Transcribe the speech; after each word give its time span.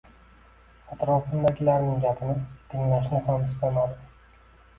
Atrofimdagilarning 0.95 1.99
gapini 2.07 2.33
tinglashni 2.73 3.21
ham 3.29 3.47
istamadim 3.51 4.11